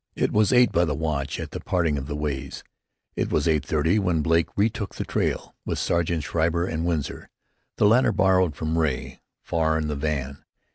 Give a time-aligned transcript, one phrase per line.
[0.15, 2.63] It was eight by the watch at the parting of the ways.
[3.15, 7.29] It was 8:30 when Blake retook the trail, with Sergeants Schreiber and Winsor,
[7.77, 10.43] the latter borrowed from Ray, far in the van.